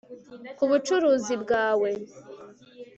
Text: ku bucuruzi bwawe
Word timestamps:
ku 0.57 0.63
bucuruzi 0.69 1.33
bwawe 1.43 1.89